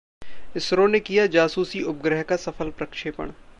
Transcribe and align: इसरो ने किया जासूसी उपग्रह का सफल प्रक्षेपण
इसरो 0.55 0.87
ने 0.87 0.99
किया 0.99 1.25
जासूसी 1.27 1.83
उपग्रह 1.83 2.23
का 2.23 2.35
सफल 2.37 2.69
प्रक्षेपण 2.71 3.31